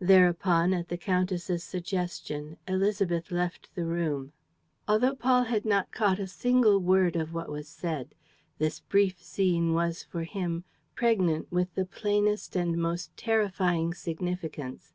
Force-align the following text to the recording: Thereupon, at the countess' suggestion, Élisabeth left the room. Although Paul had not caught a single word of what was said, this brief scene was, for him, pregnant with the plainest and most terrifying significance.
Thereupon, 0.00 0.72
at 0.72 0.88
the 0.88 0.96
countess' 0.96 1.62
suggestion, 1.62 2.56
Élisabeth 2.66 3.30
left 3.30 3.74
the 3.74 3.84
room. 3.84 4.32
Although 4.88 5.14
Paul 5.16 5.42
had 5.42 5.66
not 5.66 5.90
caught 5.92 6.18
a 6.18 6.26
single 6.26 6.78
word 6.78 7.14
of 7.14 7.34
what 7.34 7.50
was 7.50 7.68
said, 7.68 8.14
this 8.56 8.80
brief 8.80 9.22
scene 9.22 9.74
was, 9.74 10.02
for 10.02 10.22
him, 10.24 10.64
pregnant 10.94 11.52
with 11.52 11.74
the 11.74 11.84
plainest 11.84 12.56
and 12.56 12.78
most 12.78 13.14
terrifying 13.18 13.92
significance. 13.92 14.94